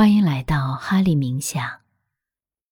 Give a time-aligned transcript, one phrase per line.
[0.00, 1.82] 欢迎来到哈利冥想。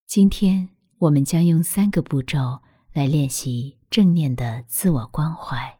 [0.06, 2.62] 今天我们将用三个步骤
[2.94, 5.78] 来练习正念的自我关怀，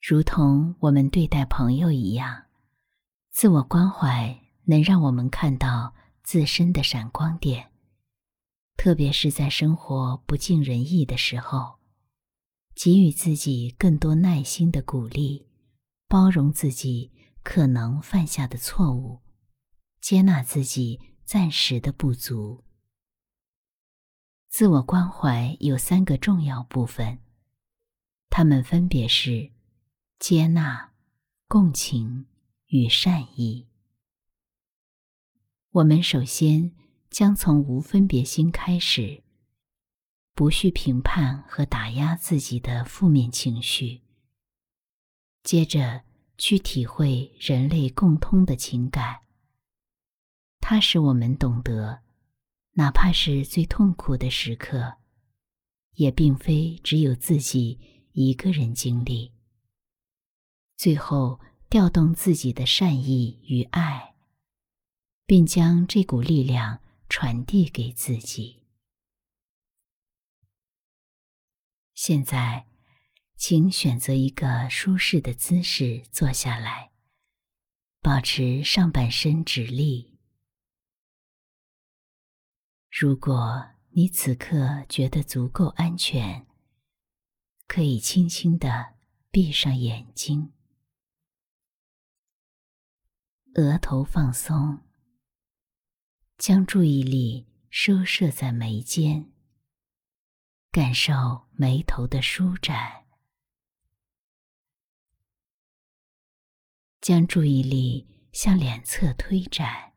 [0.00, 2.44] 如同我们对待朋友一样。
[3.32, 5.92] 自我关怀能让我们看到
[6.22, 7.70] 自身的闪光点，
[8.78, 11.74] 特别是在生活不尽人意的时候，
[12.74, 15.46] 给予自己更多耐心的鼓励，
[16.08, 19.20] 包容自己可能犯下的错误。
[20.04, 22.62] 接纳自己暂时的不足。
[24.50, 27.20] 自我关怀有三个重要部分，
[28.28, 29.50] 它们分别是
[30.18, 30.92] 接纳、
[31.48, 32.26] 共情
[32.66, 33.66] 与善意。
[35.70, 36.74] 我们首先
[37.08, 39.22] 将从无分别心开始，
[40.34, 44.02] 不去评判和打压自己的负面情绪，
[45.42, 46.02] 接着
[46.36, 49.23] 去体会人类共通的情感。
[50.66, 52.00] 它使我们懂得，
[52.72, 54.94] 哪怕是最痛苦的时刻，
[55.96, 57.78] 也并非只有自己
[58.12, 59.34] 一个人经历。
[60.74, 64.14] 最后，调动自己的善意与爱，
[65.26, 68.62] 并将这股力量传递给自己。
[71.92, 72.64] 现在，
[73.36, 76.90] 请选择一个舒适的姿势坐下来，
[78.00, 80.13] 保持上半身直立。
[82.96, 86.46] 如果你此刻觉得足够安全，
[87.66, 88.94] 可以轻轻的
[89.32, 90.52] 闭上眼睛，
[93.54, 94.78] 额头放松，
[96.38, 99.32] 将注意力收摄在眉间，
[100.70, 103.06] 感受眉头的舒展，
[107.00, 109.93] 将注意力向两侧推展。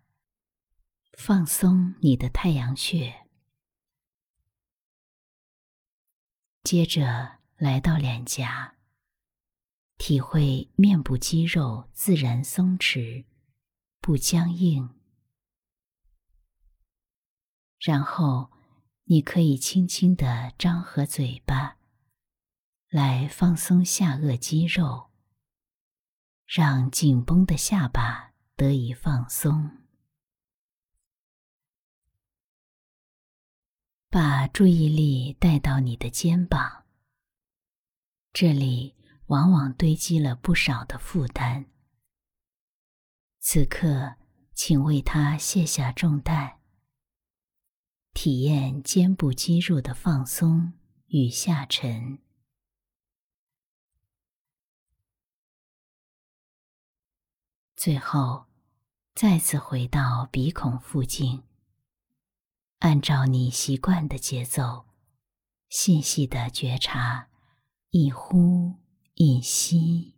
[1.17, 3.28] 放松你的太阳穴，
[6.63, 8.75] 接着来到脸颊，
[9.97, 13.25] 体会面部肌肉自然松弛，
[14.00, 14.95] 不僵硬。
[17.79, 18.51] 然后，
[19.05, 21.78] 你可以轻轻的张合嘴巴，
[22.89, 25.09] 来放松下颚肌肉，
[26.45, 29.86] 让紧绷的下巴得以放松。
[34.09, 36.85] 把注意力带到你的肩膀，
[38.31, 38.95] 这里
[39.28, 41.66] 往往堆积了不少的负担。
[43.40, 44.16] 此刻，
[44.53, 46.57] 请为它卸下重担，
[48.13, 50.73] 体验肩部肌肉的放松
[51.07, 52.19] 与下沉。
[57.75, 58.47] 最后，
[59.13, 61.47] 再次回到鼻孔附近。
[62.79, 64.85] 按照你习惯的节奏，
[65.69, 67.29] 细细的觉察，
[67.89, 68.75] 一呼
[69.15, 70.16] 一吸。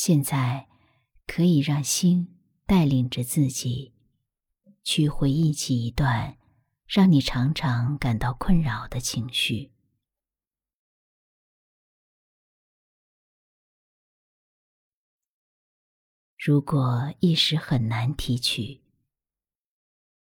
[0.00, 0.68] 现在，
[1.26, 3.92] 可以让心带领着自己，
[4.84, 6.38] 去回忆起一段
[6.86, 9.72] 让你常常感到困扰的情绪。
[16.38, 18.84] 如果一时很难提取，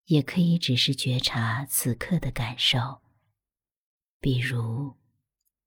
[0.05, 3.03] 也可以只是觉察此刻的感受，
[4.19, 4.97] 比如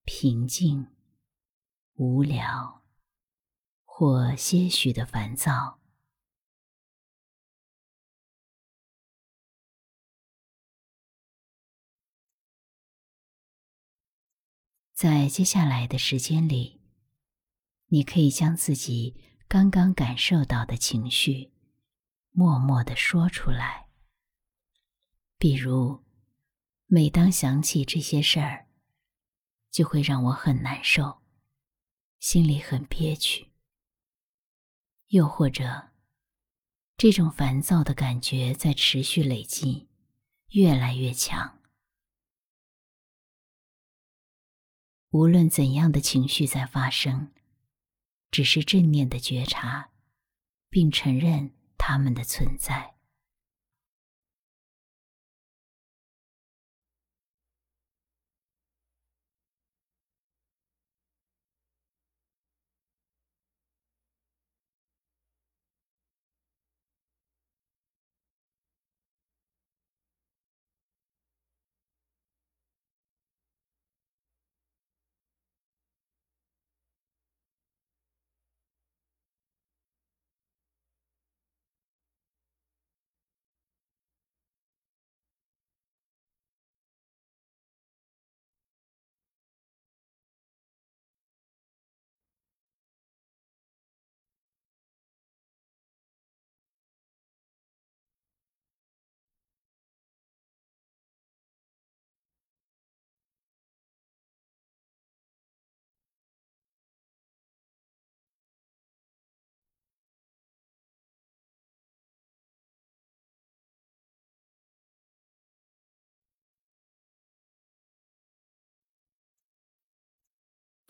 [0.05, 0.89] 平静、
[1.95, 2.80] 无聊。
[4.01, 5.79] 或些许的烦躁，
[14.95, 16.81] 在接下来的时间里，
[17.89, 21.53] 你可以将自己刚刚感受到的情绪，
[22.31, 23.91] 默默的说出来。
[25.37, 26.03] 比如，
[26.87, 28.67] 每当想起这些事儿，
[29.71, 31.21] 就会让我很难受，
[32.19, 33.50] 心里很憋屈。
[35.11, 35.91] 又或者，
[36.97, 39.89] 这种烦躁的感觉在持续累积，
[40.49, 41.61] 越来越强。
[45.11, 47.33] 无论怎样的情绪在发生。
[48.33, 49.91] 只是正念的觉察，
[50.69, 52.95] 并承认他们的存在。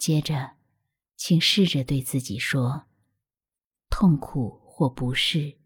[0.00, 0.56] 接着，
[1.14, 2.86] 请试着对自己说
[3.90, 5.58] ：“痛苦或不适，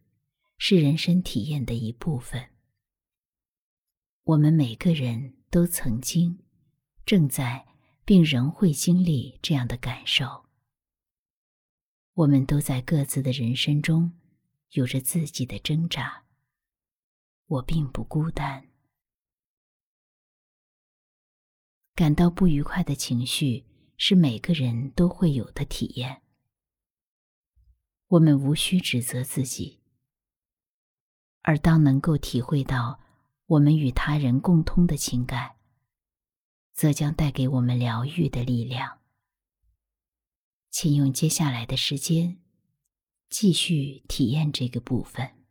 [0.59, 2.51] 是人生体验的一部分。
[4.25, 6.43] 我们每个人都曾经、
[7.07, 7.65] 正在
[8.05, 10.47] 并仍会经历这样的感受。
[12.15, 14.19] 我们都在各自的人生中
[14.71, 16.25] 有着自己的挣扎。
[17.47, 18.69] 我并不孤单。
[21.95, 23.65] 感到不愉快的情绪。”
[23.97, 26.23] 是每个人都会有的体验。
[28.09, 29.81] 我们无需指责自己，
[31.43, 33.01] 而当能够体会到
[33.47, 35.57] 我们与他人共通的情感，
[36.73, 39.01] 则将带给我们疗愈的力量。
[40.71, 42.39] 请用接下来的时间
[43.29, 45.44] 继续体验这个部分。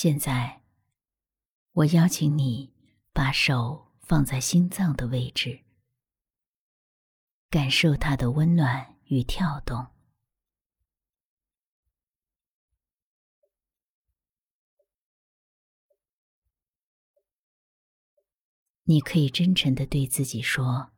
[0.00, 0.62] 现在，
[1.72, 2.72] 我邀请你
[3.12, 5.64] 把手放在心脏的位置，
[7.50, 9.88] 感受它的温暖与跳动。
[18.84, 20.92] 你可以真诚的对自己说：“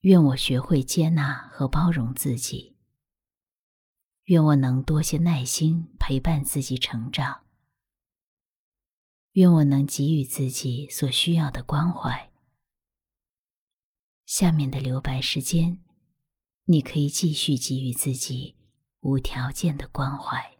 [0.00, 2.78] 愿我学会接纳和包容自己。
[4.22, 7.42] 愿我能多些耐心陪伴自己成长。”
[9.34, 12.30] 愿我能给予自己所需要的关怀。
[14.24, 15.78] 下面的留白时间，
[16.64, 18.56] 你可以继续给予自己
[19.00, 20.53] 无条件的关怀。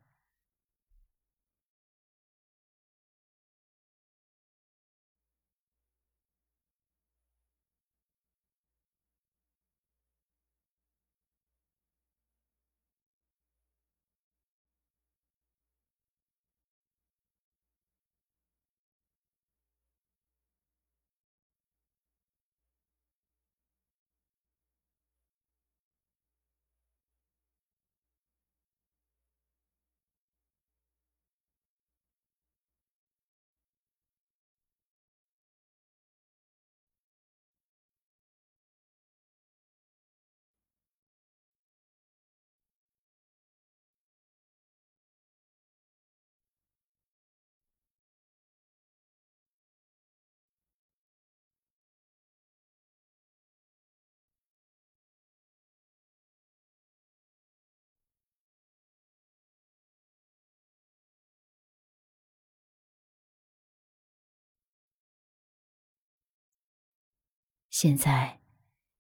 [67.77, 68.39] 现在，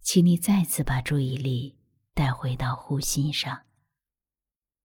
[0.00, 1.78] 请你再次把注意力
[2.12, 3.66] 带回到呼吸上。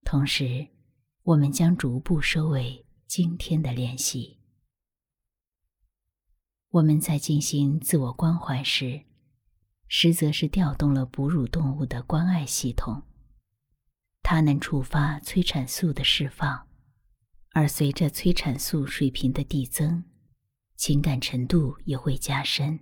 [0.04, 0.68] 同时，
[1.24, 4.38] 我们将逐步收尾今天的练习。
[6.68, 9.06] 我们在进行自我关怀时，
[9.88, 13.02] 实则是调动了哺乳动物的关爱系统，
[14.22, 16.68] 它能触发催产素的释放，
[17.54, 20.04] 而随着催产素水平的递增，
[20.76, 22.78] 情感程度也会加深。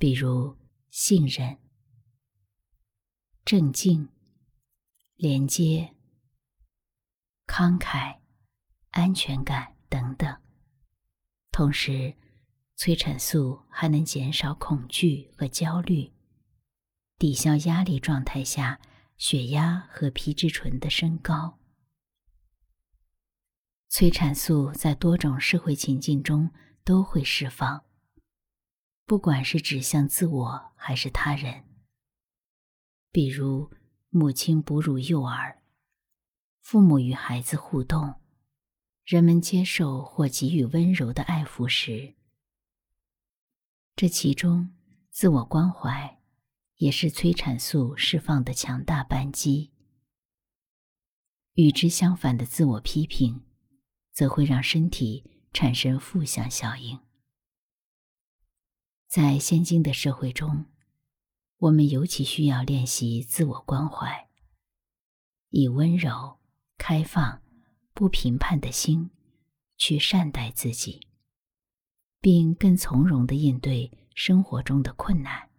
[0.00, 0.56] 比如
[0.88, 1.58] 信任、
[3.44, 4.08] 镇静、
[5.16, 5.94] 连接、
[7.46, 8.20] 慷慨、
[8.92, 10.40] 安全感等等。
[11.52, 12.16] 同时，
[12.76, 16.10] 催产素还能减少恐惧和焦虑，
[17.18, 18.80] 抵消压力状态下
[19.18, 21.58] 血压和皮质醇的升高。
[23.90, 26.50] 催产素在多种社会情境中
[26.84, 27.84] 都会释放。
[29.10, 31.64] 不管是指向自我还是他人，
[33.10, 33.72] 比如
[34.08, 35.64] 母亲哺乳幼儿、
[36.60, 38.20] 父母与孩子互动、
[39.04, 42.14] 人们接受或给予温柔的爱抚时，
[43.96, 44.72] 这其中
[45.10, 46.20] 自我关怀
[46.76, 49.72] 也是催产素释放的强大扳机。
[51.54, 53.42] 与之相反的自我批评，
[54.12, 57.00] 则会让身体产生负向效应。
[59.10, 60.66] 在现今的社会中，
[61.56, 64.28] 我们尤其需要练习自我关怀，
[65.48, 66.38] 以温柔、
[66.78, 67.42] 开放、
[67.92, 69.10] 不评判的心
[69.76, 71.08] 去善待自己，
[72.20, 75.50] 并更从容的应对生活中的困难。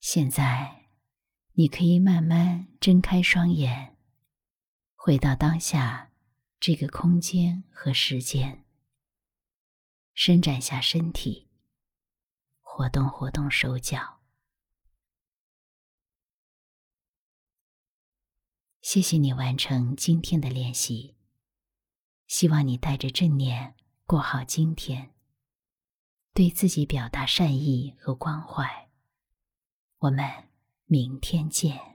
[0.00, 0.90] 现在，
[1.54, 3.96] 你可以慢慢睁开双眼，
[4.96, 6.10] 回到当下
[6.60, 8.66] 这个空间和时间。
[10.14, 11.48] 伸展下身体，
[12.60, 14.20] 活动活动手脚。
[18.80, 21.16] 谢谢你完成今天的练习，
[22.26, 25.14] 希望你带着正念过好今天，
[26.34, 28.90] 对自己表达善意和关怀。
[29.98, 30.48] 我们
[30.86, 31.91] 明天见。